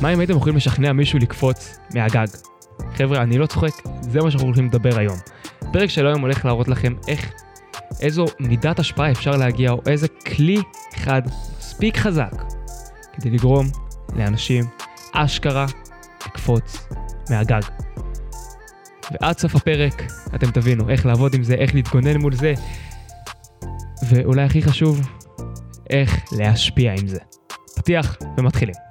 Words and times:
מה 0.00 0.12
אם 0.12 0.20
הייתם 0.20 0.36
יכולים 0.36 0.56
לשכנע 0.56 0.92
מישהו 0.92 1.18
לקפוץ 1.18 1.78
מהגג? 1.94 2.26
חבר'ה, 2.94 3.22
אני 3.22 3.38
לא 3.38 3.46
צוחק, 3.46 3.72
זה 4.00 4.20
מה 4.20 4.30
שאנחנו 4.30 4.46
הולכים 4.46 4.66
לדבר 4.66 4.98
היום. 4.98 5.16
הפרק 5.62 5.90
של 5.90 6.06
היום 6.06 6.20
הולך 6.20 6.44
להראות 6.44 6.68
לכם 6.68 6.94
איך, 7.08 7.32
איזו 8.00 8.26
מידת 8.40 8.78
השפעה 8.78 9.10
אפשר 9.10 9.30
להגיע, 9.30 9.70
או 9.70 9.80
איזה 9.86 10.08
כלי 10.08 10.56
אחד 10.94 11.22
מספיק 11.58 11.96
חזק 11.96 12.32
כדי 13.12 13.30
לגרום 13.30 13.66
לאנשים 14.16 14.64
אשכרה 15.12 15.66
לקפוץ 16.26 16.88
מהגג. 17.30 17.62
ועד 19.12 19.38
סוף 19.38 19.54
הפרק 19.54 20.02
אתם 20.34 20.50
תבינו 20.50 20.88
איך 20.88 21.06
לעבוד 21.06 21.34
עם 21.34 21.42
זה, 21.42 21.54
איך 21.54 21.74
להתגונן 21.74 22.16
מול 22.16 22.34
זה, 22.34 22.54
ואולי 24.08 24.42
הכי 24.42 24.62
חשוב, 24.62 25.00
איך 25.90 26.20
להשפיע 26.32 26.92
עם 26.92 27.06
זה. 27.06 27.18
פתיח 27.76 28.16
ומתחילים. 28.38 28.89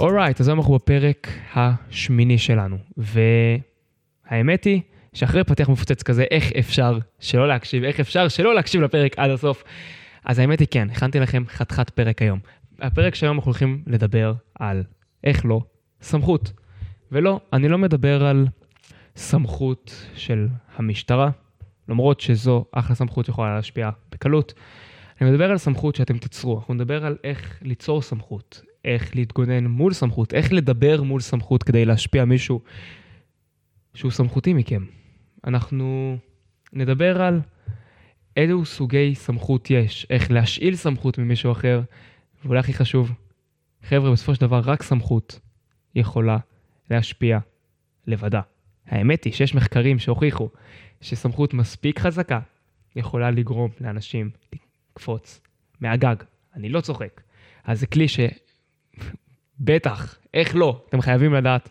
אורייט, 0.00 0.40
אז 0.40 0.48
היום 0.48 0.58
אנחנו 0.58 0.74
בפרק 0.74 1.28
השמיני 1.54 2.38
שלנו, 2.38 2.78
והאמת 2.96 4.64
היא 4.64 4.80
שאחרי 5.12 5.44
פתיח 5.44 5.68
מפוצץ 5.68 6.02
כזה, 6.02 6.24
איך 6.30 6.52
אפשר 6.58 6.98
שלא 7.18 7.48
להקשיב, 7.48 7.84
איך 7.84 8.00
אפשר 8.00 8.28
שלא 8.28 8.54
להקשיב 8.54 8.82
לפרק 8.82 9.18
עד 9.18 9.30
הסוף. 9.30 9.64
אז 10.24 10.38
האמת 10.38 10.60
היא 10.60 10.68
כן, 10.70 10.90
הכנתי 10.90 11.20
לכם 11.20 11.44
חתיכת 11.48 11.90
פרק 11.90 12.22
היום. 12.22 12.38
הפרק 12.78 13.14
שהיום 13.14 13.36
אנחנו 13.36 13.48
הולכים 13.48 13.82
לדבר 13.86 14.32
על, 14.58 14.82
איך 15.24 15.44
לא, 15.44 15.60
סמכות. 16.02 16.52
ולא, 17.12 17.40
אני 17.52 17.68
לא 17.68 17.78
מדבר 17.78 18.24
על 18.24 18.46
סמכות 19.16 20.06
של 20.14 20.48
המשטרה, 20.76 21.30
למרות 21.88 22.20
שזו 22.20 22.64
אחלה 22.72 22.96
סמכות 22.96 23.26
שיכולה 23.26 23.54
להשפיע 23.54 23.90
בקלות. 24.12 24.54
אני 25.20 25.30
מדבר 25.30 25.50
על 25.50 25.58
סמכות 25.58 25.94
שאתם 25.96 26.18
תיצרו, 26.18 26.58
אנחנו 26.58 26.74
נדבר 26.74 27.06
על 27.06 27.16
איך 27.24 27.58
ליצור 27.62 28.02
סמכות, 28.02 28.62
איך 28.84 29.16
להתגונן 29.16 29.66
מול 29.66 29.92
סמכות, 29.92 30.34
איך 30.34 30.52
לדבר 30.52 31.02
מול 31.02 31.20
סמכות 31.20 31.62
כדי 31.62 31.84
להשפיע 31.84 32.24
מישהו 32.24 32.60
שהוא 33.94 34.10
סמכותי 34.10 34.54
מכם. 34.54 34.84
אנחנו 35.44 36.18
נדבר 36.72 37.22
על 37.22 37.40
אילו 38.36 38.64
סוגי 38.64 39.14
סמכות 39.14 39.70
יש, 39.70 40.06
איך 40.10 40.30
להשאיל 40.30 40.76
סמכות 40.76 41.18
ממישהו 41.18 41.52
אחר, 41.52 41.80
ואולי 42.44 42.60
הכי 42.60 42.72
חשוב, 42.72 43.12
חבר'ה, 43.82 44.12
בסופו 44.12 44.34
של 44.34 44.40
דבר 44.40 44.60
רק 44.64 44.82
סמכות 44.82 45.40
יכולה 45.94 46.38
להשפיע 46.90 47.38
לבדה. 48.06 48.40
האמת 48.86 49.24
היא 49.24 49.32
שיש 49.32 49.54
מחקרים 49.54 49.98
שהוכיחו 49.98 50.48
שסמכות 51.00 51.54
מספיק 51.54 51.98
חזקה 51.98 52.40
יכולה 52.96 53.30
לגרום 53.30 53.70
לאנשים 53.80 54.30
לקפוץ 54.92 55.40
מהגג. 55.80 56.16
אני 56.54 56.68
לא 56.68 56.80
צוחק. 56.80 57.20
אז 57.64 57.80
זה 57.80 57.86
כלי 57.86 58.06
שבטח, 59.60 60.18
איך 60.34 60.56
לא, 60.56 60.82
אתם 60.88 61.00
חייבים 61.00 61.34
לדעת 61.34 61.68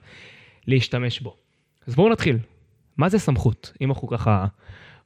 להשתמש 0.67 1.19
בו. 1.19 1.35
אז 1.87 1.95
בואו 1.95 2.09
נתחיל. 2.09 2.37
מה 2.97 3.09
זה 3.09 3.19
סמכות, 3.19 3.73
אם 3.81 3.89
אנחנו 3.89 4.07
ככה 4.07 4.45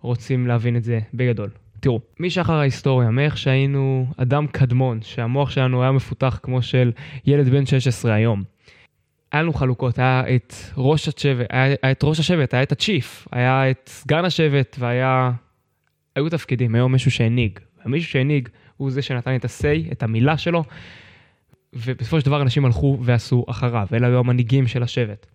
רוצים 0.01 0.47
להבין 0.47 0.77
את 0.77 0.83
זה 0.83 0.99
בגדול? 1.13 1.49
תראו, 1.79 1.99
משחר 2.19 2.53
ההיסטוריה, 2.53 3.09
מאיך 3.09 3.37
שהיינו 3.37 4.07
אדם 4.17 4.47
קדמון, 4.47 5.01
שהמוח 5.01 5.49
שלנו 5.49 5.83
היה 5.83 5.91
מפותח 5.91 6.39
כמו 6.43 6.61
של 6.61 6.91
ילד 7.25 7.49
בן 7.49 7.65
16 7.65 8.13
היום, 8.13 8.43
היה 9.31 9.41
לנו 9.41 9.53
חלוקות, 9.53 9.99
היה 9.99 10.23
את 10.35 10.53
ראש 10.77 11.07
השבט, 11.07 11.47
היה, 11.49 11.75
היה 11.81 11.91
את 11.91 12.03
ראש 12.03 12.19
השבט, 12.19 12.53
היה 12.53 12.63
את 12.63 12.71
הצ'יף, 12.71 13.27
היה 13.31 13.71
את 13.71 13.89
סגן 13.93 14.25
השבט, 14.25 14.75
והיה... 14.79 15.31
היו 16.15 16.29
תפקידים, 16.29 16.75
היום 16.75 16.91
מישהו 16.91 17.11
שהנהיג. 17.11 17.59
ומישהו 17.85 18.11
שהנהיג 18.11 18.49
הוא 18.77 18.91
זה 18.91 19.01
שנתן 19.01 19.35
את 19.35 19.45
ה-say, 19.45 19.91
את 19.91 20.03
המילה 20.03 20.37
שלו, 20.37 20.63
ובסופו 21.75 22.19
של 22.19 22.25
דבר 22.25 22.41
אנשים 22.41 22.65
הלכו 22.65 22.97
ועשו 23.01 23.45
אחריו, 23.49 23.87
ואלה 23.91 24.07
היו 24.07 24.19
המנהיגים 24.19 24.67
של 24.67 24.83
השבט. 24.83 25.25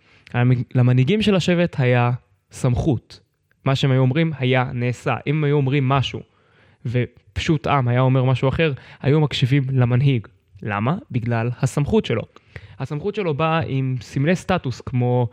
למנהיגים 0.75 1.23
של 1.23 1.35
השבט 1.35 1.77
היה 1.79 2.11
סמכות. 2.53 3.21
מה 3.65 3.77
שהם 3.77 3.91
היו 3.91 4.01
אומרים 4.01 4.33
היה 4.39 4.71
נעשה. 4.75 5.17
אם 5.27 5.45
היו 5.45 5.57
אומרים 5.57 5.89
משהו, 5.89 6.21
ופשוט 6.87 7.67
עם 7.67 7.89
היה 7.89 8.01
אומר 8.01 8.25
משהו 8.25 8.49
אחר, 8.49 8.73
היו 9.01 9.21
מקשיבים 9.21 9.63
למנהיג. 9.73 10.27
למה? 10.63 10.97
בגלל 11.11 11.51
הסמכות 11.61 12.05
שלו. 12.05 12.23
הסמכות 12.79 13.15
שלו 13.15 13.35
באה 13.35 13.61
עם 13.67 13.97
סמלי 14.01 14.37
סטטוס 14.37 14.81
כמו 14.81 15.29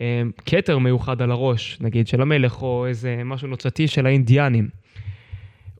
אה, 0.00 0.22
כתר 0.46 0.78
מיוחד 0.78 1.22
על 1.22 1.30
הראש, 1.30 1.78
נגיד 1.80 2.08
של 2.08 2.22
המלך, 2.22 2.62
או 2.62 2.86
איזה 2.86 3.22
משהו 3.24 3.48
נוצתי 3.48 3.88
של 3.88 4.06
האינדיאנים. 4.06 4.68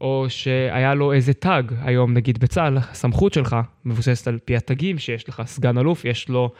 או 0.00 0.26
שהיה 0.28 0.94
לו 0.94 1.12
איזה 1.12 1.34
תג 1.34 1.62
היום, 1.80 2.14
נגיד 2.14 2.38
בצה"ל, 2.38 2.78
הסמכות 2.78 3.32
שלך 3.32 3.56
מבוססת 3.84 4.28
על 4.28 4.38
פי 4.44 4.56
התגים 4.56 4.98
שיש 4.98 5.28
לך, 5.28 5.42
סגן 5.46 5.78
אלוף, 5.78 6.04
יש 6.04 6.28
לו, 6.28 6.52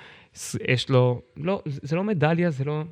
יש 0.69 0.91
לו, 0.91 1.22
לא, 1.36 1.62
זה 1.66 1.96
לא 1.96 2.04
מדליה, 2.04 2.50
זה 2.50 2.64
לא, 2.64 2.82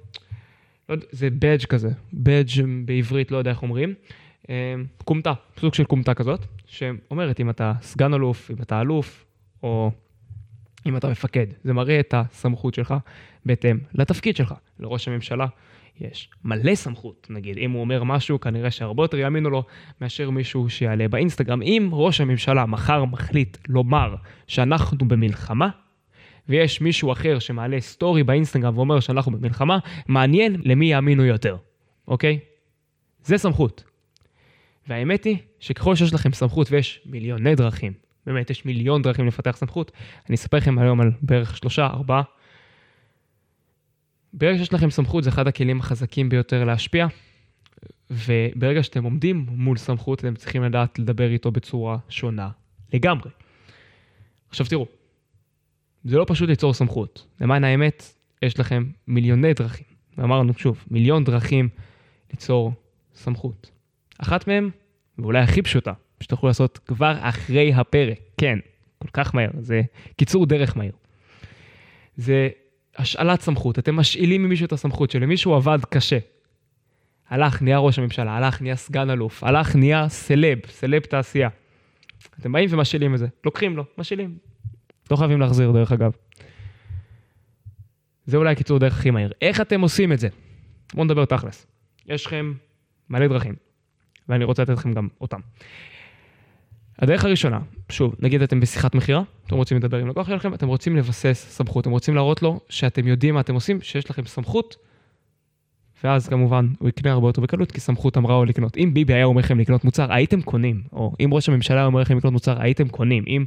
לא 0.89 0.97
זה 1.11 1.31
בדג' 1.31 1.65
כזה, 1.65 1.91
בדג' 2.13 2.65
בעברית, 2.85 3.31
לא 3.31 3.37
יודע 3.37 3.51
איך 3.51 3.63
אומרים, 3.63 3.95
כומתה, 5.05 5.31
אה, 5.31 5.35
סוג 5.61 5.75
של 5.75 5.85
כומתה 5.85 6.15
כזאת, 6.15 6.47
שאומרת 6.67 7.41
אם 7.41 7.51
אתה 7.51 7.73
סגן 7.83 8.15
אלוף, 8.15 8.51
אם 8.51 8.57
אתה 8.63 8.81
אלוף, 8.81 9.25
או 9.63 9.91
אם 10.87 10.97
אתה 10.97 11.09
מפקד. 11.09 11.47
זה 11.65 11.73
מראה 11.73 12.01
את 12.01 12.15
הסמכות 12.17 12.75
שלך 12.75 12.95
בהתאם 13.47 13.79
לתפקיד 13.95 14.37
שלך. 14.37 14.55
לראש 14.81 15.09
הממשלה 15.09 15.47
יש 16.01 16.31
מלא 16.45 16.75
סמכות. 16.75 17.27
נגיד, 17.31 17.59
אם 17.59 17.71
הוא 17.71 17.81
אומר 17.81 18.05
משהו, 18.05 18.41
כנראה 18.41 18.71
שהרבה 18.71 19.05
יותר 19.05 19.17
יאמינו 19.17 19.51
לו 19.51 19.63
מאשר 20.01 20.31
מישהו 20.31 20.71
שיעלה 20.71 21.09
באינסטגרם. 21.09 21.63
אם 21.63 21.89
ראש 21.93 22.21
הממשלה 22.21 22.67
מחר 22.67 23.05
מחליט 23.05 23.57
לומר 23.69 24.15
שאנחנו 24.47 25.09
במלחמה, 25.09 25.69
ויש 26.49 26.81
מישהו 26.81 27.13
אחר 27.13 27.39
שמעלה 27.39 27.81
סטורי 27.81 28.23
באינסטגרם 28.23 28.79
ואומר 28.79 29.01
שאנחנו 29.01 29.33
במלחמה, 29.33 29.79
מעניין 30.09 30.57
למי 30.65 30.93
יאמינו 30.93 31.25
יותר, 31.25 31.57
אוקיי? 32.09 32.39
זה 33.25 33.39
סמכות. 33.39 33.85
והאמת 34.89 35.25
היא 35.25 35.37
שככל 35.61 35.95
שיש 35.95 36.15
לכם 36.15 36.33
סמכות 36.33 36.71
ויש 36.71 37.01
מיליוני 37.07 37.55
דרכים 37.55 37.93
באמת, 38.27 38.51
יש 38.51 38.65
מיליון 38.65 39.03
דרכים 39.03 39.27
לפתח 39.27 39.57
סמכות. 39.57 39.93
אני 40.29 40.35
אספר 40.35 40.57
לכם 40.57 40.79
היום 40.79 41.01
על 41.01 41.11
בערך 41.23 41.57
שלושה, 41.57 41.87
ארבעה. 41.87 42.23
ברגע 44.37 44.59
שיש 44.59 44.73
לכם 44.73 44.91
סמכות, 44.91 45.25
זה 45.25 45.31
אחד 45.31 45.47
הכלים 45.47 45.81
החזקים 45.81 46.29
ביותר 46.29 46.65
להשפיע, 46.65 47.07
וברגע 48.11 48.83
שאתם 48.83 49.05
עומדים 49.05 49.47
מול 49.49 49.77
סמכות, 49.77 50.21
אתם 50.21 50.35
צריכים 50.35 50.63
לדעת 50.63 50.99
לדבר 50.99 51.31
איתו 51.31 51.51
בצורה 51.51 51.99
שונה 52.09 52.51
לגמרי. 52.93 53.31
עכשיו 54.49 54.67
תראו, 54.67 54.87
זה 56.05 56.17
לא 56.17 56.25
פשוט 56.29 56.49
ליצור 56.49 56.75
סמכות. 56.75 57.27
למען 57.41 57.65
האמת, 57.65 58.15
יש 58.43 58.61
לכם 58.61 58.85
מיליוני 59.07 59.55
דרכים. 59.55 59.87
ואמרנו 60.19 60.53
שוב, 60.55 60.85
מיליון 60.91 61.25
דרכים 61.25 61.69
ליצור 62.31 62.73
סמכות. 63.15 63.71
אחת 64.19 64.49
מהן, 64.49 64.71
ואולי 65.19 65.39
הכי 65.39 65.63
פשוטה, 65.63 65.93
שתוכלו 66.21 66.49
לעשות 66.49 66.79
כבר 66.79 67.17
אחרי 67.21 67.75
הפרק. 67.75 68.19
כן, 68.37 68.59
כל 68.99 69.09
כך 69.13 69.35
מהר, 69.35 69.51
זה 69.59 69.83
קיצור 70.17 70.47
דרך 70.47 70.77
מהיר. 70.77 70.93
זה 72.17 72.49
השאלת 72.97 73.41
סמכות, 73.41 73.79
אתם 73.79 73.97
משאילים 73.97 74.43
ממישהו 74.43 74.67
את 74.67 74.73
הסמכות 74.73 75.11
שלמישהו 75.11 75.55
עבד 75.55 75.79
קשה. 75.91 76.19
הלך, 77.29 77.63
נהיה 77.63 77.79
ראש 77.79 77.99
הממשלה, 77.99 78.37
הלך, 78.37 78.63
נהיה 78.63 78.77
סגן 78.77 79.11
אלוף, 79.11 79.45
הלך, 79.45 79.77
נהיה 79.77 80.09
סלב, 80.09 80.59
סלב 80.69 81.03
תעשייה. 81.03 81.49
אתם 82.41 82.53
באים 82.53 82.69
ומשאילים 82.73 83.15
את 83.15 83.19
זה, 83.19 83.27
לוקחים 83.45 83.77
לו, 83.77 83.85
משאילים. 83.99 84.39
לא 85.11 85.17
חייבים 85.17 85.41
להחזיר, 85.41 85.73
דרך 85.73 85.93
אגב. 85.93 86.13
זה 88.27 88.37
אולי 88.37 88.53
הקיצור 88.53 88.79
דרך 88.79 88.99
הכי 88.99 89.11
מהיר. 89.11 89.33
איך 89.43 89.61
אתם 89.61 89.81
עושים 89.81 90.13
את 90.13 90.19
זה? 90.19 90.29
בואו 90.95 91.05
נדבר 91.05 91.25
תכלס. 91.25 91.67
יש 92.07 92.27
לכם 92.27 92.53
מלא 93.11 93.29
דרכים, 93.29 93.55
ואני 94.29 94.45
רוצה 94.45 94.63
לתת 94.63 94.73
לכם 94.73 94.93
גם 94.93 95.09
אותם. 95.21 95.41
הדרך 96.99 97.25
הראשונה, 97.25 97.61
שוב, 97.89 98.15
נגיד 98.19 98.43
אתם 98.43 98.61
בשיחת 98.61 98.95
מכירה, 98.95 99.23
אתם 99.47 99.57
רוצים 99.57 99.77
לדבר 99.77 99.99
עם 99.99 100.09
לקוח 100.09 100.29
שלכם, 100.29 100.55
אתם 100.55 100.69
רוצים 100.69 100.97
לבסס 100.97 101.47
סמכות, 101.49 101.83
אתם 101.83 101.91
רוצים 101.91 102.15
להראות 102.15 102.43
לו 102.43 102.61
שאתם 102.69 103.07
יודעים 103.07 103.35
מה 103.35 103.41
אתם 103.41 103.55
עושים, 103.55 103.83
שיש 103.83 104.11
לכם 104.11 104.27
סמכות, 104.27 104.77
ואז 106.05 106.29
כמובן 106.29 106.69
הוא 106.79 106.89
יקנה 106.89 107.13
הרבה 107.13 107.29
יותר 107.29 107.41
בקלות, 107.41 107.73
כי 107.73 107.81
סמכות 107.81 108.17
אמרה 108.17 108.35
לו 108.35 108.45
לקנות. 108.45 108.77
אם 108.77 108.95
ביבי 108.95 109.15
היה 109.15 109.25
אומר 109.25 109.41
לכם 109.41 109.61
לקנות 109.61 109.85
מוצר, 109.85 110.13
הייתם 110.13 110.43
קונים, 110.43 110.83
או 110.93 111.13
אם 111.21 111.35
ראש 111.35 111.49
הממשלה 111.49 111.77
היה 111.77 111.87
אומר 111.87 112.01
לכם 112.01 112.17
לקנות 112.17 112.33
מוצר, 112.33 112.63
הייתם 112.63 112.89
קונים. 112.89 113.25
אם 113.27 113.45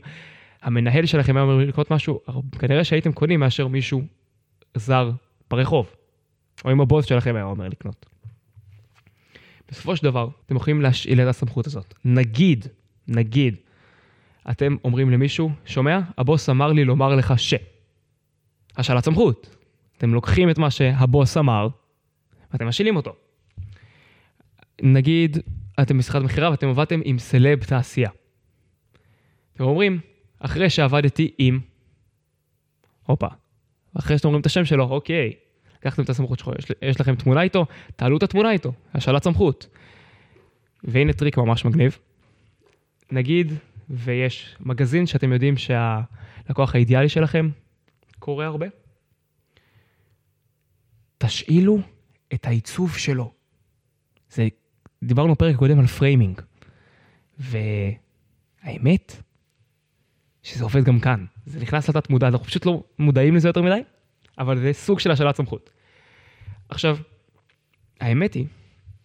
המנהל 0.61 1.05
שלכם 1.05 1.37
היה 1.37 1.43
אומר 1.43 1.57
לקנות 1.57 1.91
משהו, 1.91 2.19
כנראה 2.59 2.83
שהייתם 2.83 3.11
קונים 3.11 3.39
מאשר 3.39 3.67
מישהו 3.67 4.01
זר 4.75 5.11
ברחוב, 5.49 5.89
או 6.65 6.71
אם 6.71 6.81
הבוס 6.81 7.05
שלכם 7.05 7.35
היה 7.35 7.45
אומר 7.45 7.67
לקנות. 7.67 8.05
בסופו 9.71 9.95
של 9.95 10.03
דבר, 10.03 10.29
אתם 10.45 10.55
יכולים 10.55 10.81
להשאיל 10.81 11.21
את 11.21 11.27
הסמכות 11.27 11.67
הזאת. 11.67 11.93
נגיד 12.05 12.67
נגיד, 13.07 13.55
אתם 14.51 14.75
אומרים 14.83 15.09
למישהו, 15.09 15.51
שומע? 15.65 15.99
הבוס 16.17 16.49
אמר 16.49 16.71
לי 16.71 16.85
לומר 16.85 17.15
לך 17.15 17.33
ש. 17.37 17.53
השאלת 18.77 19.03
סמכות. 19.03 19.55
אתם 19.97 20.13
לוקחים 20.13 20.49
את 20.49 20.57
מה 20.57 20.71
שהבוס 20.71 21.37
אמר, 21.37 21.67
ואתם 22.51 22.67
משאילים 22.67 22.95
אותו. 22.95 23.15
נגיד, 24.81 25.37
אתם 25.81 25.97
בשיחת 25.97 26.21
מכירה 26.21 26.51
ואתם 26.51 26.67
עבדתם 26.67 26.99
עם 27.03 27.19
סלב 27.19 27.63
תעשייה. 27.63 28.09
אתם 29.53 29.63
אומרים, 29.63 29.99
אחרי 30.39 30.69
שעבדתי 30.69 31.31
עם, 31.37 31.59
הופה, 33.05 33.27
אחרי 33.99 34.17
שאתם 34.17 34.27
אומרים 34.27 34.41
את 34.41 34.45
השם 34.45 34.65
שלו, 34.65 34.83
אוקיי, 34.83 35.33
לקחתם 35.79 36.03
את 36.03 36.09
הסמכות 36.09 36.39
שלו, 36.39 36.53
יש, 36.59 36.71
יש 36.81 37.01
לכם 37.01 37.15
תמונה 37.15 37.41
איתו, 37.41 37.65
תעלו 37.95 38.17
את 38.17 38.23
התמונה 38.23 38.51
איתו, 38.51 38.73
השאלת 38.93 39.23
סמכות. 39.23 39.67
והנה 40.83 41.13
טריק 41.13 41.37
ממש 41.37 41.65
מגניב. 41.65 41.97
נגיד 43.11 43.53
ויש 43.89 44.55
מגזין 44.59 45.05
שאתם 45.05 45.33
יודעים 45.33 45.55
שהלקוח 45.57 46.75
האידיאלי 46.75 47.09
שלכם 47.09 47.49
קורא 48.19 48.45
הרבה, 48.45 48.65
תשאילו 51.17 51.79
את 52.33 52.45
העיצוב 52.45 52.97
שלו. 52.97 53.33
זה, 54.29 54.47
דיברנו 55.03 55.33
בפרק 55.33 55.55
קודם 55.55 55.79
על 55.79 55.87
framing, 55.87 56.41
והאמת, 57.39 59.15
שזה 60.43 60.63
עובד 60.63 60.83
גם 60.83 60.99
כאן. 60.99 61.25
זה 61.45 61.59
נכנס 61.59 61.89
לתת 61.89 62.09
מודע, 62.09 62.27
אנחנו 62.27 62.45
פשוט 62.45 62.65
לא 62.65 62.83
מודעים 62.99 63.35
לזה 63.35 63.49
יותר 63.49 63.61
מדי, 63.61 63.79
אבל 64.37 64.59
זה 64.59 64.73
סוג 64.73 64.99
של 64.99 65.11
השאלת 65.11 65.35
סמכות. 65.35 65.69
עכשיו, 66.69 66.97
האמת 67.99 68.33
היא 68.33 68.45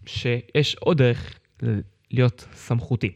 שיש 0.06 0.74
עוד 0.74 0.98
דרך 0.98 1.38
להיות 2.10 2.48
סמכותי, 2.54 3.12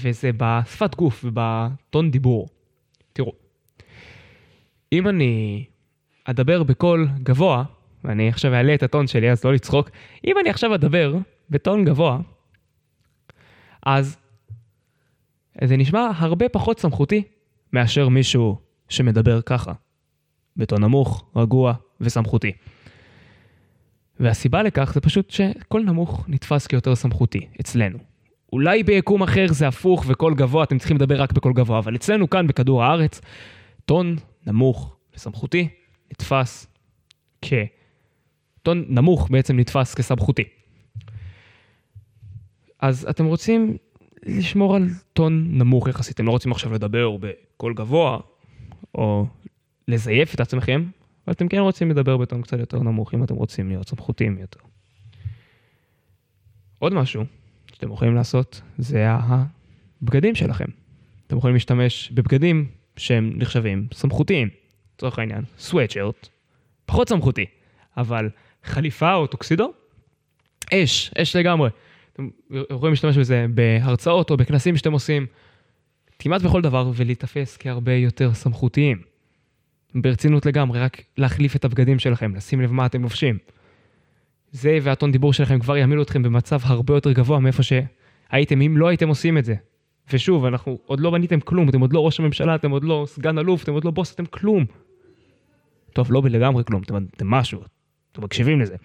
וזה 0.00 0.30
בשפת 0.36 0.94
גוף 0.94 1.24
ובטון 1.24 2.10
דיבור. 2.10 2.48
תראו, 3.12 3.32
אם 4.92 5.08
אני 5.08 5.64
אדבר 6.24 6.62
בקול 6.62 7.08
גבוה, 7.22 7.64
ואני 8.04 8.28
עכשיו 8.28 8.54
אעלה 8.54 8.74
את 8.74 8.82
הטון 8.82 9.06
שלי, 9.06 9.30
אז 9.30 9.44
לא 9.44 9.52
לצחוק, 9.52 9.90
אם 10.26 10.38
אני 10.40 10.50
עכשיו 10.50 10.74
אדבר 10.74 11.14
בטון 11.50 11.84
גבוה, 11.84 12.18
אז 13.86 14.16
זה 15.64 15.76
נשמע 15.76 16.10
הרבה 16.16 16.48
פחות 16.48 16.80
סמכותי 16.80 17.22
מאשר 17.72 18.08
מישהו 18.08 18.58
שמדבר 18.88 19.42
ככה, 19.42 19.72
בטון 20.56 20.84
נמוך, 20.84 21.30
רגוע 21.36 21.74
וסמכותי. 22.00 22.52
והסיבה 24.20 24.62
לכך 24.62 24.92
זה 24.94 25.00
פשוט 25.00 25.30
שקול 25.30 25.82
נמוך 25.82 26.24
נתפס 26.28 26.66
כיותר 26.66 26.94
סמכותי 26.94 27.46
אצלנו. 27.60 28.13
אולי 28.54 28.82
ביקום 28.82 29.22
אחר 29.22 29.46
זה 29.48 29.68
הפוך 29.68 30.04
וקול 30.08 30.34
גבוה, 30.34 30.64
אתם 30.64 30.78
צריכים 30.78 30.96
לדבר 30.96 31.22
רק 31.22 31.32
בקול 31.32 31.52
גבוה, 31.52 31.78
אבל 31.78 31.96
אצלנו 31.96 32.30
כאן 32.30 32.46
בכדור 32.46 32.84
הארץ, 32.84 33.20
טון 33.84 34.16
נמוך 34.46 34.96
וסמכותי 35.14 35.68
נתפס 36.12 36.66
כ... 37.42 37.52
טון 38.62 38.84
נמוך 38.88 39.28
בעצם 39.30 39.58
נתפס 39.58 39.94
כסמכותי. 39.94 40.42
אז 42.80 43.06
אתם 43.10 43.24
רוצים 43.24 43.76
לשמור 44.26 44.76
על 44.76 44.88
טון 45.12 45.58
נמוך 45.58 45.88
יחסית, 45.88 46.14
אתם 46.14 46.26
לא 46.26 46.30
רוצים 46.30 46.52
עכשיו 46.52 46.72
לדבר 46.72 47.16
בקול 47.20 47.74
גבוה, 47.74 48.18
או 48.94 49.26
לזייף 49.88 50.34
את 50.34 50.40
עצמכם, 50.40 50.84
אבל 51.26 51.32
אתם 51.32 51.48
כן 51.48 51.58
רוצים 51.58 51.90
לדבר 51.90 52.16
בטון 52.16 52.42
קצת 52.42 52.58
יותר 52.58 52.78
נמוך, 52.78 53.14
אם 53.14 53.24
אתם 53.24 53.34
רוצים 53.34 53.68
להיות 53.68 53.88
סמכותיים 53.88 54.38
יותר. 54.38 54.60
עוד 56.78 56.94
משהו 56.94 57.24
שאתם 57.74 57.92
יכולים 57.92 58.14
לעשות, 58.14 58.60
זה 58.78 59.06
הבגדים 59.08 60.34
שלכם. 60.34 60.64
אתם 61.26 61.36
יכולים 61.36 61.54
להשתמש 61.54 62.10
בבגדים 62.14 62.66
שהם 62.96 63.32
נחשבים 63.36 63.86
סמכותיים. 63.92 64.48
לצורך 64.96 65.18
העניין, 65.18 65.44
סוואטשרט, 65.58 66.28
פחות 66.86 67.08
סמכותי, 67.08 67.46
אבל 67.96 68.30
חליפה 68.64 69.14
או 69.14 69.26
טוקסידו, 69.26 69.72
אש, 70.74 71.10
אש 71.18 71.36
לגמרי. 71.36 71.70
אתם 72.12 72.28
יכולים 72.70 72.92
להשתמש 72.92 73.18
בזה 73.18 73.46
בהרצאות 73.54 74.30
או 74.30 74.36
בכנסים 74.36 74.76
שאתם 74.76 74.92
עושים, 74.92 75.26
כמעט 76.18 76.42
בכל 76.42 76.62
דבר, 76.62 76.90
ולהיתפס 76.94 77.56
כהרבה 77.56 77.92
יותר 77.92 78.34
סמכותיים. 78.34 79.02
ברצינות 79.94 80.46
לגמרי, 80.46 80.80
רק 80.80 81.02
להחליף 81.18 81.56
את 81.56 81.64
הבגדים 81.64 81.98
שלכם, 81.98 82.34
לשים 82.34 82.60
לב 82.60 82.72
מה 82.72 82.86
אתם 82.86 83.02
לובשים. 83.02 83.38
זה 84.54 84.78
והטון 84.82 85.12
דיבור 85.12 85.32
שלכם 85.32 85.58
כבר 85.58 85.76
יעמילו 85.76 86.02
אתכם 86.02 86.22
במצב 86.22 86.60
הרבה 86.62 86.94
יותר 86.94 87.12
גבוה 87.12 87.38
מאיפה 87.38 87.62
שהייתם 87.62 88.60
אם 88.60 88.76
לא 88.76 88.88
הייתם 88.88 89.08
עושים 89.08 89.38
את 89.38 89.44
זה. 89.44 89.54
ושוב, 90.12 90.44
אנחנו 90.44 90.78
עוד 90.86 91.00
לא 91.00 91.10
בניתם 91.10 91.40
כלום, 91.40 91.68
אתם 91.68 91.80
עוד 91.80 91.92
לא 91.92 92.06
ראש 92.06 92.20
הממשלה, 92.20 92.54
אתם 92.54 92.70
עוד 92.70 92.84
לא 92.84 93.04
סגן 93.08 93.38
אלוף, 93.38 93.62
אתם 93.62 93.72
עוד 93.72 93.84
לא 93.84 93.90
בוס, 93.90 94.14
אתם 94.14 94.26
כלום. 94.26 94.64
טוב, 95.92 96.12
לא 96.12 96.22
לגמרי 96.30 96.64
כלום, 96.64 96.82
אתם, 96.82 96.96
אתם 97.16 97.26
משהו, 97.26 97.60
אתם 98.12 98.24
מקשיבים 98.24 98.60
לזה. 98.60 98.76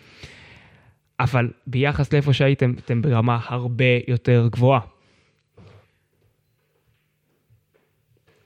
אבל 1.19 1.51
ביחס 1.68 2.13
לאיפה 2.13 2.33
שהייתם, 2.33 2.74
אתם 2.86 3.01
ברמה 3.01 3.39
הרבה 3.44 3.86
יותר 4.07 4.48
גבוהה. 4.51 4.80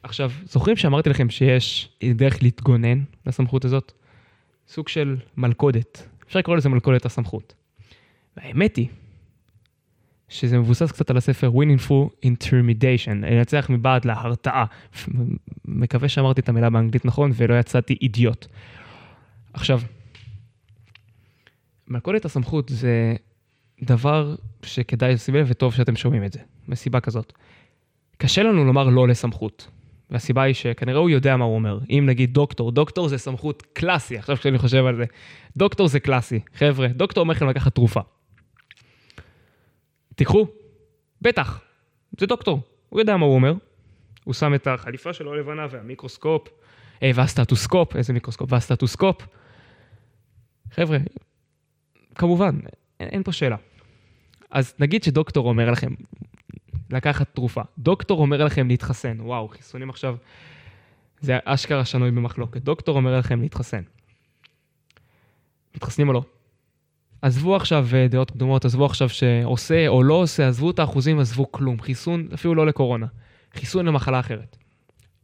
עכשיו, 0.03 0.31
זוכרים 0.45 0.77
שאמרתי 0.77 1.09
לכם 1.09 1.29
שיש 1.29 1.89
דרך 2.15 2.43
להתגונן 2.43 3.03
לסמכות 3.25 3.65
הזאת? 3.65 3.91
סוג 4.67 4.87
של 4.87 5.17
מלכודת. 5.37 6.12
אפשר 6.33 6.39
לקרוא 6.39 6.57
לזה 6.57 6.69
מלכודת 6.69 7.05
הסמכות. 7.05 7.53
והאמת 8.37 8.75
היא 8.75 8.87
שזה 10.29 10.57
מבוסס 10.57 10.91
קצת 10.91 11.09
על 11.09 11.17
הספר 11.17 11.51
Winning 11.51 11.87
through 11.87 12.25
Intermediation, 12.25 13.11
לנצח 13.11 13.69
מבעד 13.69 14.05
להרתעה. 14.05 14.65
מקווה 15.65 16.09
שאמרתי 16.09 16.41
את 16.41 16.49
המילה 16.49 16.69
באנגלית 16.69 17.05
נכון 17.05 17.31
ולא 17.35 17.59
יצאתי 17.59 17.97
אידיוט. 18.01 18.47
עכשיו, 19.53 19.81
מלכודת 21.87 22.25
הסמכות 22.25 22.69
זה 22.69 23.15
דבר 23.83 24.35
שכדאי 24.63 25.13
לשים 25.13 25.35
לב 25.35 25.47
וטוב 25.49 25.73
שאתם 25.73 25.95
שומעים 25.95 26.23
את 26.23 26.33
זה, 26.33 26.39
מסיבה 26.67 26.99
כזאת. 26.99 27.33
קשה 28.17 28.43
לנו 28.43 28.65
לומר 28.65 28.89
לא 28.89 29.07
לסמכות, 29.07 29.67
והסיבה 30.13 30.41
היא 30.43 30.53
שכנראה 30.53 30.99
הוא 30.99 31.09
יודע 31.09 31.37
מה 31.37 31.45
הוא 31.45 31.55
אומר. 31.55 31.79
אם 31.89 32.03
נגיד 32.07 32.33
דוקטור, 32.33 32.71
דוקטור 32.71 33.07
זה 33.07 33.17
סמכות 33.17 33.63
קלאסי, 33.73 34.17
עכשיו 34.17 34.37
כשאני 34.37 34.57
חושב 34.57 34.85
על 34.85 34.95
זה. 34.95 35.05
דוקטור 35.57 35.87
זה 35.87 35.99
קלאסי. 35.99 36.39
חבר'ה, 36.55 36.87
דוקטור 36.87 37.21
אומר 37.21 37.33
לכם 37.33 37.47
לקחת 37.47 37.75
תרופה. 37.75 37.99
תיקחו, 40.15 40.47
בטח, 41.21 41.61
זה 42.19 42.25
דוקטור, 42.25 42.59
הוא 42.89 42.99
יודע 42.99 43.17
מה 43.17 43.25
הוא 43.25 43.35
אומר. 43.35 43.53
הוא 44.23 44.33
שם 44.33 44.53
את 44.53 44.67
החליפה 44.67 45.13
שלו 45.13 45.33
הלבנה 45.33 45.67
והמיקרוסקופ, 45.69 46.47
אה, 47.03 47.11
והסטטוסקופ, 47.15 47.95
איזה 47.95 48.13
מיקרוסקופ? 48.13 48.51
והסטטוסקופ. 48.51 49.27
חבר'ה, 50.71 50.97
כמובן, 52.15 52.59
אין, 52.99 53.09
אין 53.09 53.23
פה 53.23 53.31
שאלה. 53.31 53.55
אז 54.51 54.73
נגיד 54.79 55.03
שדוקטור 55.03 55.49
אומר 55.49 55.71
לכם 55.71 55.93
לקחת 56.93 57.35
תרופה, 57.35 57.61
דוקטור 57.77 58.21
אומר 58.21 58.43
לכם 58.43 58.67
להתחסן, 58.67 59.17
וואו, 59.21 59.47
חיסונים 59.47 59.89
עכשיו, 59.89 60.15
זה 61.19 61.37
אשכרה 61.45 61.85
שנוי 61.85 62.11
במחלוקת, 62.11 62.61
דוקטור 62.61 62.95
אומר 62.95 63.19
לכם 63.19 63.41
להתחסן. 63.41 63.81
מתחסנים 65.75 66.07
או 66.07 66.13
לא? 66.13 66.23
עזבו 67.21 67.55
עכשיו 67.55 67.87
אה, 67.93 68.07
דעות 68.07 68.31
קדומות, 68.31 68.65
עזבו 68.65 68.85
עכשיו 68.85 69.09
שעושה 69.09 69.87
או 69.87 70.03
לא 70.03 70.13
עושה, 70.13 70.47
עזבו 70.47 70.71
את 70.71 70.79
האחוזים, 70.79 71.19
עזבו 71.19 71.51
כלום. 71.51 71.81
חיסון, 71.81 72.27
אפילו 72.33 72.55
לא 72.55 72.67
לקורונה. 72.67 73.05
חיסון 73.53 73.85
למחלה 73.85 74.19
אחרת. 74.19 74.57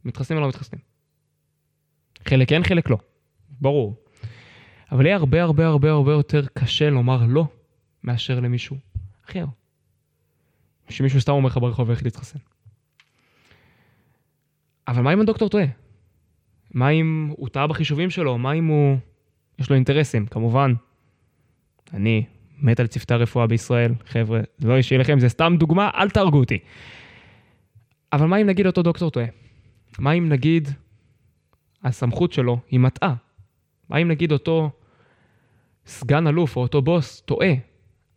מתחסנים 0.04 0.36
או 0.36 0.42
לא 0.42 0.48
מתחסנים? 0.48 0.80
חלק 2.24 2.48
כן, 2.48 2.62
חלק 2.64 2.90
לא. 2.90 2.98
ברור. 3.60 3.96
אבל 4.92 5.06
יהיה 5.06 5.16
הרבה 5.16 5.42
הרבה 5.42 5.66
הרבה 5.66 5.90
הרבה 5.90 6.12
יותר 6.12 6.46
קשה 6.54 6.90
לומר 6.90 7.26
לא 7.28 7.44
מאשר 8.04 8.40
למישהו 8.40 8.76
אחר. 9.30 9.44
שמישהו 10.90 11.20
סתם 11.20 11.32
אומר 11.32 11.46
לך 11.46 11.56
ברחוב 11.56 11.90
איך 11.90 12.04
להתחסן. 12.04 12.38
אבל 14.88 15.02
מה 15.02 15.12
אם 15.12 15.20
הדוקטור 15.20 15.48
טועה? 15.48 15.64
מה 16.74 16.88
אם 16.88 17.32
הוא 17.36 17.48
טעה 17.48 17.66
בחישובים 17.66 18.10
שלו? 18.10 18.38
מה 18.38 18.52
אם 18.52 18.66
הוא... 18.66 18.96
יש 19.58 19.70
לו 19.70 19.74
אינטרסים? 19.76 20.26
כמובן, 20.26 20.72
אני 21.94 22.24
מת 22.58 22.80
על 22.80 22.86
צוותי 22.86 23.14
הרפואה 23.14 23.46
בישראל, 23.46 23.94
חבר'ה, 24.06 24.40
זה 24.58 24.68
לא 24.68 24.76
אישי 24.76 24.98
לכם, 24.98 25.20
זה 25.20 25.28
סתם 25.28 25.56
דוגמה, 25.58 25.90
אל 25.94 26.10
תהרגו 26.10 26.38
אותי. 26.38 26.58
אבל 28.12 28.26
מה 28.26 28.36
אם 28.36 28.46
נגיד 28.46 28.66
אותו 28.66 28.82
דוקטור 28.82 29.10
טועה? 29.10 29.26
מה 29.98 30.12
אם 30.12 30.28
נגיד 30.28 30.68
הסמכות 31.84 32.32
שלו 32.32 32.58
היא 32.70 32.80
מטעה? 32.80 33.14
מה 33.88 33.96
אם 33.96 34.08
נגיד 34.08 34.32
אותו 34.32 34.70
סגן 35.86 36.26
אלוף 36.26 36.56
או 36.56 36.62
אותו 36.62 36.82
בוס 36.82 37.20
טועה, 37.20 37.52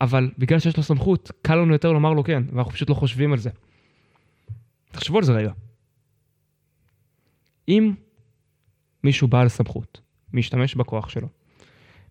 אבל 0.03 0.31
בגלל 0.37 0.59
שיש 0.59 0.77
לו 0.77 0.83
סמכות, 0.83 1.31
קל 1.41 1.55
לנו 1.55 1.73
יותר 1.73 1.91
לומר 1.91 2.13
לו 2.13 2.23
כן, 2.23 2.43
ואנחנו 2.51 2.71
פשוט 2.71 2.89
לא 2.89 2.95
חושבים 2.95 3.33
על 3.33 3.39
זה. 3.39 3.49
תחשבו 4.91 5.17
על 5.17 5.23
זה 5.23 5.33
רגע. 5.33 5.51
אם 7.67 7.93
מישהו 9.03 9.27
בעל 9.27 9.49
סמכות, 9.49 10.01
משתמש 10.33 10.75
בכוח 10.75 11.09
שלו, 11.09 11.27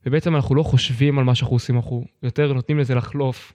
ובעצם 0.06 0.36
אנחנו 0.36 0.54
לא 0.54 0.62
חושבים 0.62 1.18
על 1.18 1.24
מה 1.24 1.34
שאנחנו 1.34 1.56
עושים, 1.56 1.76
אנחנו 1.76 2.04
יותר 2.22 2.52
נותנים 2.52 2.78
לזה 2.78 2.94
לחלוף, 2.94 3.52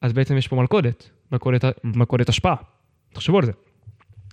אז 0.00 0.12
בעצם 0.12 0.36
יש 0.36 0.48
פה 0.48 0.56
מלכודת, 0.56 1.10
מלכודת, 1.32 1.64
מלכודת 1.84 2.28
השפעה. 2.28 2.56
תחשבו 3.12 3.38
על 3.38 3.44
זה. 3.44 3.52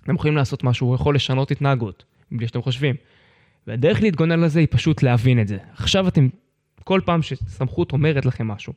אתם 0.04 0.16
יכולים 0.16 0.36
לעשות 0.36 0.64
משהו, 0.64 0.88
הוא 0.88 0.96
יכול 0.96 1.16
לשנות 1.16 1.52
התנהגות, 1.52 2.04
בלי 2.32 2.48
שאתם 2.48 2.62
חושבים. 2.62 2.96
והדרך 3.68 4.02
להתגונן 4.02 4.40
לזה 4.40 4.60
היא 4.60 4.68
פשוט 4.72 5.04
להבין 5.04 5.42
את 5.42 5.48
זה. 5.48 5.58
עכשיו 5.74 6.08
אתם, 6.08 6.28
כל 6.84 7.02
פעם 7.06 7.22
שסמכות 7.22 7.92
אומרת 7.92 8.26
לכם 8.26 8.48
משהו, 8.48 8.74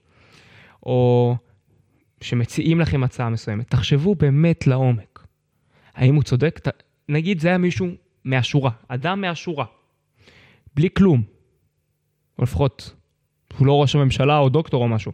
או 0.82 1.36
שמציעים 2.20 2.80
לכם 2.80 3.04
הצעה 3.04 3.30
מסוימת, 3.30 3.70
תחשבו 3.70 4.14
באמת 4.14 4.66
לעומק. 4.66 5.26
האם 5.94 6.14
הוא 6.14 6.22
צודק? 6.22 6.60
ת... 6.62 6.68
נגיד 7.08 7.40
זה 7.40 7.48
היה 7.48 7.58
מישהו 7.58 7.88
מהשורה, 8.24 8.70
אדם 8.88 9.20
מהשורה, 9.20 9.64
בלי 10.74 10.88
כלום, 10.96 11.22
או 12.38 12.42
לפחות 12.42 12.94
הוא 13.58 13.66
לא 13.66 13.80
ראש 13.80 13.94
הממשלה 13.94 14.38
או 14.38 14.48
דוקטור 14.48 14.82
או 14.82 14.88
משהו. 14.88 15.12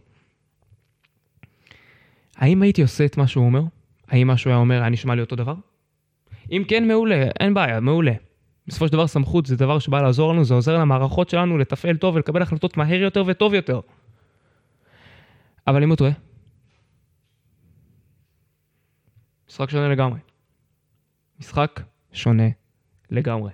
האם 2.37 2.63
הייתי 2.63 2.83
עושה 2.83 3.05
את 3.05 3.17
מה 3.17 3.27
שהוא 3.27 3.47
אומר? 3.47 3.63
האם 4.09 4.27
מה 4.27 4.37
שהוא 4.37 4.51
היה 4.51 4.61
אומר 4.61 4.81
היה 4.81 4.89
נשמע 4.89 5.15
לי 5.15 5.21
אותו 5.21 5.37
דבר? 5.37 5.55
אם 6.51 6.63
כן, 6.69 6.89
מעולה, 6.89 7.29
אין 7.41 7.55
בעיה, 7.55 7.81
מעולה. 7.81 8.13
בסופו 8.71 8.87
של 8.87 8.93
דבר 8.93 9.07
סמכות 9.07 9.47
זה 9.47 9.57
דבר 9.57 9.79
שבא 9.79 10.03
לעזור 10.03 10.33
לנו, 10.33 10.45
זה 10.45 10.55
עוזר 10.55 10.79
למערכות 10.79 11.29
שלנו 11.29 11.59
לתפעל 11.59 11.97
טוב 11.97 12.15
ולקבל 12.15 12.43
החלטות 12.43 12.77
מהר 12.77 13.01
יותר 13.01 13.25
וטוב 13.27 13.55
יותר. 13.55 13.81
אבל 15.67 15.83
אם 15.83 15.89
הוא 15.89 15.97
טועה, 15.97 16.11
משחק 19.49 19.71
שונה 19.71 19.89
לגמרי. 19.89 20.19
משחק 21.41 21.81
שונה 22.13 22.49
לגמרי. 23.11 23.51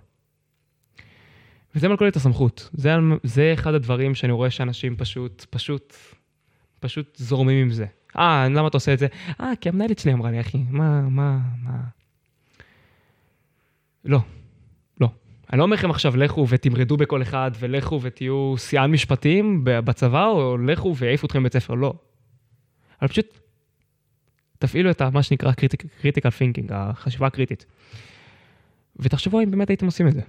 וזה 1.74 1.88
מלכודת 1.88 2.16
הסמכות. 2.16 2.70
זה, 2.72 2.94
זה 3.22 3.52
אחד 3.54 3.74
הדברים 3.74 4.14
שאני 4.14 4.32
רואה 4.32 4.50
שאנשים 4.50 4.96
פשוט, 4.96 5.46
פשוט, 5.50 5.94
פשוט 6.80 7.16
זורמים 7.16 7.62
עם 7.62 7.70
זה. 7.70 7.86
אה, 8.18 8.48
למה 8.48 8.68
אתה 8.68 8.76
עושה 8.76 8.92
את 8.92 8.98
זה? 8.98 9.06
אה, 9.40 9.52
כי 9.60 9.68
המנהלת 9.68 9.98
שלי 9.98 10.12
אמרה 10.12 10.30
לי, 10.30 10.40
אחי, 10.40 10.58
מה, 10.70 11.00
מה, 11.00 11.38
מה... 11.62 11.80
לא. 14.04 14.20
אני 15.56 15.58
לא 15.58 15.64
אומר 15.64 15.76
לכם 15.76 15.90
עכשיו, 15.90 16.16
לכו 16.16 16.46
ותמרדו 16.48 16.96
בכל 16.96 17.22
אחד, 17.22 17.50
ולכו 17.58 18.02
ותהיו 18.02 18.54
שיאן 18.58 18.90
משפטים 18.90 19.60
בצבא, 19.64 20.26
או 20.26 20.58
לכו 20.58 20.96
ויעיפו 20.96 21.26
אתכם 21.26 21.40
בבית 21.40 21.52
ספר, 21.52 21.74
לא. 21.74 21.94
אבל 23.02 23.08
פשוט 23.08 23.38
תפעילו 24.58 24.90
את 24.90 25.02
מה 25.02 25.22
שנקרא 25.22 25.52
critical 26.02 26.30
thinking, 26.38 26.66
החשיבה 26.70 27.26
הקריטית. 27.26 27.66
ותחשבו 28.96 29.40
אם 29.40 29.50
באמת 29.50 29.68
הייתם 29.68 29.86
עושים 29.86 30.08
את 30.08 30.12
זה. 30.12 30.20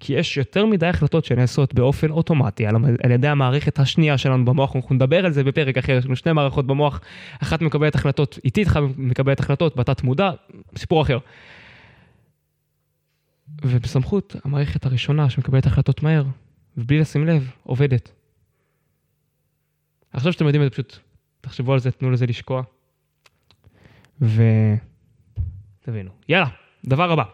כי 0.00 0.12
יש 0.12 0.36
יותר 0.36 0.66
מדי 0.66 0.86
החלטות 0.86 1.24
שנעשות 1.24 1.74
באופן 1.74 2.10
אוטומטי 2.10 2.66
על, 2.66 2.76
על 3.02 3.10
ידי 3.10 3.28
המערכת 3.28 3.78
השנייה 3.78 4.18
שלנו 4.18 4.44
במוח, 4.44 4.76
אנחנו 4.76 4.94
נדבר 4.94 5.26
על 5.26 5.32
זה 5.32 5.44
בפרק 5.44 5.78
אחר, 5.78 5.92
יש 5.92 6.06
לנו 6.06 6.16
שתי 6.16 6.32
מערכות 6.32 6.66
במוח, 6.66 7.00
אחת 7.42 7.62
מקבלת 7.62 7.94
החלטות 7.94 8.38
איטית, 8.44 8.66
אחת 8.66 8.82
מקבלת 8.96 9.40
החלטות 9.40 9.76
בתת 9.76 10.02
מודע, 10.02 10.30
סיפור 10.76 11.02
אחר. 11.02 11.18
ובסמכות, 13.62 14.36
המערכת 14.44 14.86
הראשונה 14.86 15.30
שמקבלת 15.30 15.66
החלטות 15.66 16.02
מהר, 16.02 16.24
ובלי 16.76 16.98
לשים 16.98 17.26
לב, 17.26 17.50
עובדת. 17.62 18.12
עכשיו 20.12 20.32
שאתם 20.32 20.44
יודעים 20.44 20.62
את 20.62 20.66
זה, 20.66 20.70
פשוט 20.70 20.98
תחשבו 21.40 21.72
על 21.72 21.78
זה, 21.78 21.90
תנו 21.90 22.10
לזה 22.10 22.26
לשקוע. 22.26 22.62
ותבינו. 24.20 26.10
יאללה, 26.28 26.48
דבר 26.84 27.12
הבא. 27.12 27.24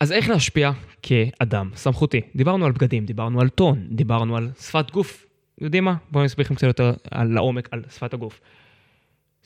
אז 0.00 0.12
איך 0.12 0.28
להשפיע 0.28 0.70
כאדם 1.02 1.70
סמכותי? 1.74 2.20
דיברנו 2.36 2.66
על 2.66 2.72
בגדים, 2.72 3.06
דיברנו 3.06 3.40
על 3.40 3.48
טון, 3.48 3.86
דיברנו 3.90 4.36
על 4.36 4.50
שפת 4.60 4.90
גוף. 4.90 5.26
יודעים 5.60 5.84
מה? 5.84 5.96
בואו 6.10 6.22
אני 6.22 6.26
אסביר 6.26 6.44
לכם 6.44 6.54
קצת 6.54 6.66
יותר 6.66 6.92
על 7.10 7.28
לעומק 7.28 7.68
על 7.72 7.82
שפת 7.90 8.14
הגוף. 8.14 8.40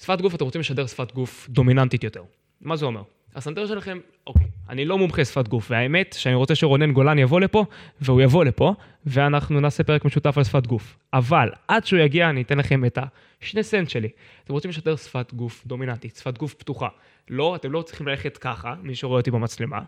שפת 0.01 0.21
גוף, 0.21 0.35
אתם 0.35 0.45
רוצים 0.45 0.61
לשדר 0.61 0.87
שפת 0.87 1.13
גוף 1.13 1.49
דומיננטית 1.51 2.05
יותר. 2.05 2.23
מה 2.61 2.77
זה 2.77 2.87
אומר? 2.87 3.03
הסנטר 3.35 3.67
שלכם, 3.67 3.99
אוקיי, 4.27 4.47
אני 4.69 4.85
לא 4.85 4.99
מומחה 4.99 5.25
שפת 5.25 5.49
גוף, 5.49 5.71
והאמת 5.71 6.17
שאני 6.19 6.35
רוצה 6.35 6.55
שרונן 6.55 6.93
גולן 6.93 7.19
יבוא 7.19 7.41
לפה, 7.41 7.65
והוא 8.01 8.21
יבוא 8.21 8.45
לפה, 8.45 8.75
ואנחנו 9.07 9.61
נעשה 9.61 9.85
פרק 9.85 10.05
משותף 10.05 10.39
על 10.39 10.45
שפת 10.45 10.67
גוף. 10.67 10.99
אבל 11.13 11.51
עד 11.69 11.87
שהוא 11.87 12.01
יגיע 12.01 12.31
אני 12.31 12.43
אתן 12.43 12.59
לכם 12.59 12.85
את 12.85 12.99
השני 13.43 13.63
סנט 13.63 13.91
שלי. 13.91 14.09
אתם 14.45 14.53
רוצים 14.53 14.71
לשדר 14.71 14.97
שפת 14.97 15.35
גוף 15.35 15.67
דומיננטית, 15.67 16.17
שפת 16.17 16.39
גוף 16.39 16.55
פתוחה. 16.55 16.89
לא, 17.31 17.57
אתם 17.57 17.73
לא 17.73 17.83
צריכים 17.83 18.09
ללכת 18.09 18.37
ככה, 18.37 18.75
מי 18.83 18.95
שרואה 18.95 19.19
אותי 19.19 19.31
במצלמה, 19.31 19.81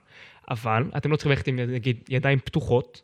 אבל 0.50 0.84
אתם 0.96 1.10
לא 1.10 1.16
צריכים 1.16 1.30
ללכת 1.30 1.46
עם 1.46 1.56
נגיד 1.56 1.96
ידיים 2.08 2.38
פתוחות, 2.38 3.02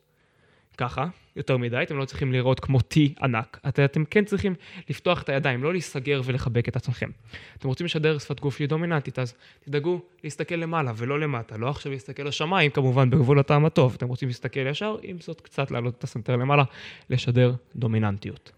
ככה, 0.78 1.06
יותר 1.36 1.56
מדי, 1.56 1.82
אתם 1.82 1.98
לא 1.98 2.04
צריכים 2.04 2.32
לראות 2.32 2.60
כמו 2.60 2.78
T 2.78 2.96
ענק, 3.22 3.60
את, 3.68 3.78
אתם 3.78 4.04
כן 4.04 4.24
צריכים 4.24 4.54
לפתוח 4.90 5.22
את 5.22 5.28
הידיים, 5.28 5.62
לא 5.62 5.72
להיסגר 5.72 6.20
ולחבק 6.24 6.68
את 6.68 6.76
עצמכם. 6.76 7.10
אתם 7.58 7.68
רוצים 7.68 7.84
לשדר 7.84 8.18
שפת 8.18 8.40
גוף 8.40 8.56
שהיא 8.56 8.68
דומיננטית, 8.68 9.18
אז 9.18 9.34
תדאגו 9.60 10.00
להסתכל 10.24 10.54
למעלה 10.54 10.92
ולא 10.96 11.20
למטה, 11.20 11.56
לא 11.56 11.68
עכשיו 11.68 11.92
להסתכל 11.92 12.22
לשמיים, 12.22 12.70
כמובן 12.70 13.10
בגבול 13.10 13.38
הטעם 13.38 13.64
הטוב, 13.64 13.94
אתם 13.96 14.08
רוצים 14.08 14.28
להסתכל 14.28 14.66
ישר, 14.66 14.96
עם 15.02 15.20
זאת 15.20 15.40
קצת 15.40 15.70
להעלות 15.70 15.94
את 15.98 16.04
הסנטר 16.04 16.36
למעלה, 16.36 16.64
לשדר 17.10 17.54
דומיננטיות. 17.76 18.52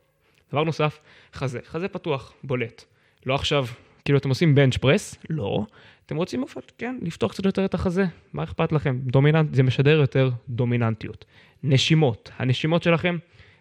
דבר 0.52 0.64
נוסף, 0.64 0.98
חזה, 1.34 1.60
חזה 1.66 1.88
פתוח, 1.88 2.32
בולט. 2.44 2.84
לא 3.26 3.34
עכשיו, 3.34 3.66
כאילו 4.04 4.18
אתם 4.18 4.28
עושים 4.28 4.54
בנץ' 4.54 4.76
פרס, 4.76 5.16
לא, 5.30 5.66
אתם 6.06 6.16
רוצים 6.16 6.42
אופן, 6.42 6.60
כן, 6.78 6.98
לפתוח 7.02 7.32
קצת 7.32 7.44
יותר 7.44 7.64
את 7.64 7.74
החזה, 7.74 8.04
מה 8.32 8.44
אכפת 8.44 8.72
לכם? 8.72 8.98
דומיננט, 9.02 9.54
זה 9.54 9.62
משדר 9.62 10.00
יותר 10.00 10.30
דומיננטיות. 10.48 11.24
נשימות, 11.62 12.30
הנשימות 12.38 12.82
שלכם 12.82 13.16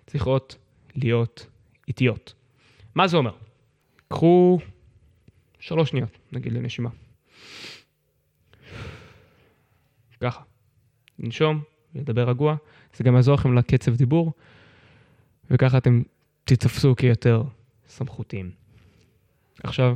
צריכות 0.07 0.55
להיות 0.95 1.47
איטיות. 1.87 2.33
מה 2.95 3.07
זה 3.07 3.17
אומר? 3.17 3.31
קחו 4.07 4.59
שלוש 5.59 5.89
שניות, 5.89 6.17
נגיד 6.31 6.53
לנשימה. 6.53 6.89
ככה. 10.21 10.41
ננשום, 11.19 11.61
נדבר 11.95 12.29
רגוע, 12.29 12.55
זה 12.93 13.03
גם 13.03 13.15
יעזור 13.15 13.33
לכם 13.35 13.53
לקצב 13.53 13.95
דיבור, 13.95 14.33
וככה 15.51 15.77
אתם 15.77 16.01
תתפסו 16.43 16.95
כיותר 16.95 17.43
סמכותיים. 17.87 18.51
עכשיו, 19.63 19.95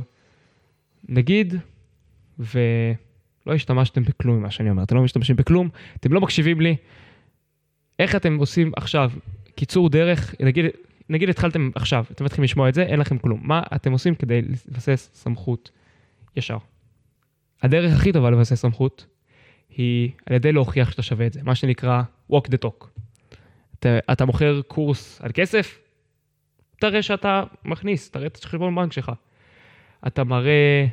נגיד 1.08 1.54
ולא 2.38 3.54
השתמשתם 3.54 4.02
בכלום 4.02 4.36
ממה 4.36 4.50
שאני 4.50 4.70
אומר, 4.70 4.82
אתם 4.82 4.96
לא 4.96 5.02
משתמשים 5.02 5.36
בכלום, 5.36 5.68
אתם 5.96 6.12
לא 6.12 6.20
מקשיבים 6.20 6.60
לי. 6.60 6.76
איך 7.98 8.16
אתם 8.16 8.36
עושים 8.36 8.72
עכשיו 8.76 9.10
קיצור 9.54 9.88
דרך, 9.88 10.34
נגיד, 10.40 10.64
נגיד 11.08 11.28
התחלתם 11.28 11.70
עכשיו, 11.74 12.04
אתם 12.10 12.24
מתחילים 12.24 12.44
לשמוע 12.44 12.68
את 12.68 12.74
זה, 12.74 12.82
אין 12.82 13.00
לכם 13.00 13.18
כלום. 13.18 13.40
מה 13.42 13.62
אתם 13.74 13.92
עושים 13.92 14.14
כדי 14.14 14.42
לבסס 14.42 15.10
סמכות 15.14 15.70
ישר? 16.36 16.58
הדרך 17.62 17.92
הכי 17.96 18.12
טובה 18.12 18.30
לבסס 18.30 18.60
סמכות 18.60 19.06
היא 19.68 20.10
על 20.26 20.36
ידי 20.36 20.52
להוכיח 20.52 20.90
שאתה 20.90 21.02
שווה 21.02 21.26
את 21.26 21.32
זה, 21.32 21.40
מה 21.42 21.54
שנקרא 21.54 22.02
walk 22.32 22.44
the 22.48 22.66
talk. 22.66 22.86
אתה, 23.78 23.98
אתה 24.12 24.24
מוכר 24.24 24.60
קורס 24.62 25.20
על 25.20 25.30
כסף? 25.34 25.78
תראה 26.80 27.02
שאתה 27.02 27.44
מכניס, 27.64 28.10
תראה 28.10 28.26
את 28.26 28.44
החשבון 28.44 28.74
בנק 28.74 28.92
שלך. 28.92 29.12
אתה 30.06 30.24
מראה 30.24 30.86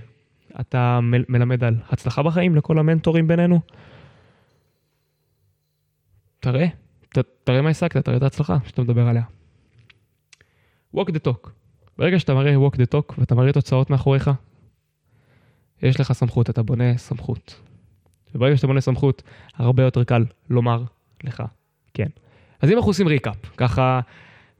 אתה 0.60 1.00
מלמד 1.01 1.63
על 1.63 1.75
הצלחה 1.89 2.24
בחיים 2.24 2.56
לכל 2.56 2.80
המנטורים 2.80 3.27
בינינו? 3.27 3.60
תראה, 6.39 6.68
ת, 7.10 7.18
תראה 7.44 7.62
מה 7.62 7.70
השגת, 7.70 7.98
תראה 7.98 8.18
את 8.18 8.24
ההצלחה 8.24 8.58
שאתה 8.65 8.82
מדבר 8.82 9.08
עליה. 9.08 9.24
walk 10.96 11.08
the 11.08 11.27
talk. 11.27 11.50
ברגע 11.98 12.20
שאתה 12.20 12.34
מראה 12.34 12.56
walk 12.68 12.75
the 12.75 12.96
talk 12.96 13.13
ואתה 13.18 13.36
מראה 13.36 13.53
תוצאות 13.53 13.89
מאחוריך, 13.89 14.32
יש 15.82 16.00
לך 16.00 16.12
סמכות, 16.12 16.50
אתה 16.50 16.63
בונה 16.63 16.98
סמכות. 16.98 17.62
וברגע 18.36 18.56
שאתה 18.58 18.68
בונה 18.68 18.82
סמכות, 18.82 19.24
הרבה 19.56 19.84
יותר 19.84 20.03
קל 20.03 20.25
לומר 20.50 20.84
לך 21.24 21.44
כן. 21.94 22.08
אז 22.62 22.70
אם 22.72 22.75
אנחנו 22.77 22.89
עושים 22.89 23.08
ריקאפ, 23.08 23.38
ככה 23.58 24.00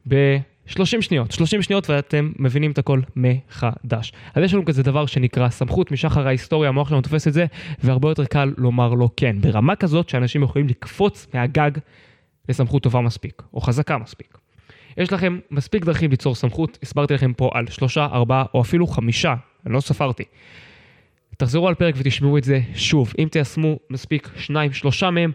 ב... 0.08 0.14
30 0.66 1.02
שניות, 1.02 1.30
30 1.32 1.62
שניות 1.62 1.90
ואתם 1.90 2.32
מבינים 2.38 2.70
את 2.70 2.78
הכל 2.78 3.00
מחדש. 3.16 4.12
אז 4.34 4.44
יש 4.44 4.54
לנו 4.54 4.64
כזה 4.64 4.82
דבר 4.82 5.06
שנקרא 5.06 5.48
סמכות 5.48 5.90
משחר 5.90 6.26
ההיסטוריה, 6.26 6.68
המוח 6.68 6.88
שלנו 6.88 7.02
תופס 7.02 7.28
את 7.28 7.32
זה, 7.32 7.46
והרבה 7.84 8.08
יותר 8.08 8.24
קל 8.24 8.54
לומר 8.58 8.94
לו 8.94 9.08
כן. 9.16 9.36
ברמה 9.40 9.76
כזאת 9.76 10.08
שאנשים 10.08 10.42
יכולים 10.42 10.68
לקפוץ 10.68 11.26
מהגג 11.34 11.70
לסמכות 12.48 12.82
טובה 12.82 13.00
מספיק, 13.00 13.42
או 13.54 13.60
חזקה 13.60 13.98
מספיק. 13.98 14.38
יש 14.96 15.12
לכם 15.12 15.38
מספיק 15.50 15.84
דרכים 15.84 16.10
ליצור 16.10 16.34
סמכות, 16.34 16.78
הסברתי 16.82 17.14
לכם 17.14 17.32
פה 17.32 17.50
על 17.54 17.66
שלושה, 17.66 18.04
ארבעה 18.12 18.44
או 18.54 18.60
אפילו 18.60 18.86
חמישה, 18.86 19.34
אני 19.66 19.74
לא 19.74 19.80
ספרתי. 19.80 20.24
תחזרו 21.36 21.68
על 21.68 21.74
פרק 21.74 21.94
ותשמעו 21.98 22.38
את 22.38 22.44
זה 22.44 22.60
שוב. 22.74 23.12
אם 23.18 23.28
תיישמו 23.30 23.78
מספיק 23.90 24.30
שניים, 24.36 24.72
שלושה 24.72 25.10
מהם, 25.10 25.32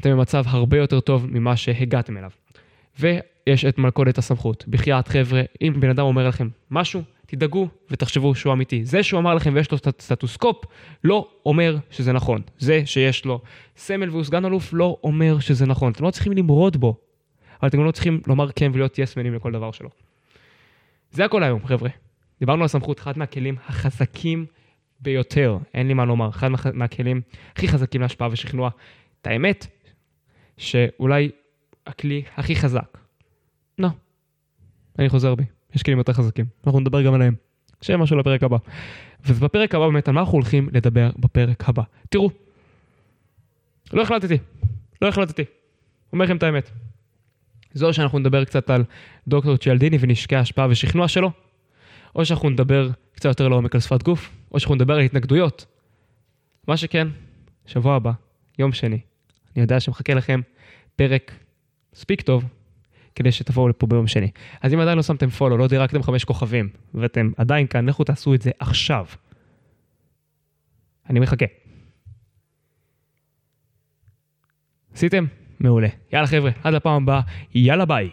אתם 0.00 0.10
במצב 0.10 0.44
הרבה 0.46 0.78
יותר 0.78 1.00
טוב 1.00 1.26
ממה 1.30 1.56
שהגעתם 1.56 2.16
אליו. 2.16 2.30
ויש 3.46 3.64
את 3.64 3.78
מלכודת 3.78 4.18
הסמכות. 4.18 4.64
בחייאת 4.68 5.08
חבר'ה, 5.08 5.42
אם 5.62 5.74
בן 5.80 5.90
אדם 5.90 6.04
אומר 6.04 6.28
לכם 6.28 6.48
משהו, 6.70 7.02
תדאגו 7.26 7.68
ותחשבו 7.90 8.34
שהוא 8.34 8.52
אמיתי. 8.52 8.84
זה 8.84 9.02
שהוא 9.02 9.20
אמר 9.20 9.34
לכם 9.34 9.52
ויש 9.54 9.72
לו 9.72 9.78
סטטוסקופ, 10.00 10.64
לא 11.04 11.28
אומר 11.46 11.76
שזה 11.90 12.12
נכון. 12.12 12.42
זה 12.58 12.86
שיש 12.86 13.24
לו 13.24 13.40
סמל 13.76 14.10
והוא 14.10 14.24
סגן 14.24 14.44
אלוף, 14.44 14.70
לא 14.72 14.96
אומר 15.04 15.38
שזה 15.38 15.66
נכון. 15.66 15.92
אתם 15.92 16.04
לא 16.04 16.10
צריכים 16.10 16.32
למרוד 16.32 16.76
בו, 16.76 16.96
אבל 17.60 17.68
אתם 17.68 17.78
גם 17.78 17.84
לא 17.84 17.90
צריכים 17.90 18.20
לומר 18.26 18.52
כן 18.52 18.70
ולהיות 18.74 18.98
יסמנים 18.98 19.34
לכל 19.34 19.52
דבר 19.52 19.72
שלו. 19.72 19.88
זה 21.10 21.24
הכל 21.24 21.42
היום, 21.42 21.66
חבר'ה. 21.66 21.90
דיברנו 22.40 22.62
על 22.62 22.68
סמכות, 22.68 23.00
אחד 23.00 23.18
מהכלים 23.18 23.56
החזקים 23.66 24.46
ביותר, 25.00 25.58
אין 25.74 25.88
לי 25.88 25.94
מה 25.94 26.04
לומר, 26.04 26.28
אחד 26.28 26.48
מהכלים 26.74 27.20
הכי 27.52 27.68
חזקים 27.68 28.00
להשפעה 28.00 28.28
ושכנוע. 28.32 28.70
את 29.20 29.26
האמת, 29.26 29.66
שאולי 30.56 31.30
הכלי 31.86 32.22
הכי 32.36 32.56
חזק. 32.56 33.05
לא. 33.78 33.88
אני 34.98 35.08
חוזר 35.08 35.34
בי, 35.34 35.44
יש 35.74 35.82
כלים 35.82 35.98
יותר 35.98 36.12
חזקים, 36.12 36.46
אנחנו 36.66 36.80
נדבר 36.80 37.02
גם 37.02 37.14
עליהם. 37.14 37.34
שיהיה 37.80 37.96
משהו 37.96 38.16
לפרק 38.16 38.42
הבא. 38.42 38.56
ובפרק 39.26 39.74
הבא 39.74 39.86
באמת, 39.86 40.08
על 40.08 40.14
מה 40.14 40.20
אנחנו 40.20 40.32
הולכים 40.32 40.68
לדבר 40.72 41.10
בפרק 41.18 41.68
הבא? 41.68 41.82
תראו, 42.08 42.30
לא 43.92 44.02
החלטתי, 44.02 44.38
לא 45.02 45.08
החלטתי. 45.08 45.44
אומר 46.12 46.24
לכם 46.24 46.36
את 46.36 46.42
האמת. 46.42 46.70
זו 47.72 47.92
שאנחנו 47.92 48.18
נדבר 48.18 48.44
קצת 48.44 48.70
על 48.70 48.84
דוקטור 49.28 49.56
צ'יאלדיני 49.56 49.96
ונשקי 50.00 50.36
ההשפעה 50.36 50.66
ושכנוע 50.70 51.08
שלו, 51.08 51.30
או 52.14 52.24
שאנחנו 52.24 52.50
נדבר 52.50 52.90
קצת 53.12 53.24
יותר 53.24 53.48
לעומק 53.48 53.74
על 53.74 53.80
שפת 53.80 54.02
גוף, 54.02 54.30
או 54.52 54.60
שאנחנו 54.60 54.74
נדבר 54.74 54.94
על 54.94 55.00
התנגדויות. 55.00 55.66
מה 56.68 56.76
שכן, 56.76 57.08
שבוע 57.66 57.94
הבא, 57.94 58.12
יום 58.58 58.72
שני, 58.72 59.00
אני 59.56 59.62
יודע 59.62 59.80
שמחכה 59.80 60.14
לכם 60.14 60.40
פרק 60.96 61.32
מספיק 61.94 62.20
טוב, 62.20 62.44
כדי 63.16 63.32
שתבואו 63.32 63.68
לפה 63.68 63.86
ביום 63.86 64.06
שני. 64.06 64.30
אז 64.60 64.74
אם 64.74 64.80
עדיין 64.80 64.96
לא 64.96 65.02
שמתם 65.02 65.28
פולו, 65.28 65.56
לא 65.56 65.68
דירקתם 65.68 66.02
חמש 66.02 66.24
כוכבים, 66.24 66.68
ואתם 66.94 67.30
עדיין 67.36 67.66
כאן, 67.66 67.88
לכו 67.88 68.04
תעשו 68.04 68.34
את 68.34 68.42
זה 68.42 68.50
עכשיו. 68.58 69.06
אני 71.10 71.20
מחכה. 71.20 71.46
עשיתם? 74.94 75.24
מעולה. 75.60 75.88
יאללה 76.12 76.26
חבר'ה, 76.26 76.50
עד 76.64 76.74
לפעם 76.74 77.02
הבאה, 77.02 77.20
יאללה 77.54 77.84
ביי. 77.84 78.10